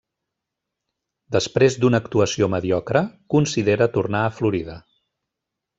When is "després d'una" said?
1.35-2.01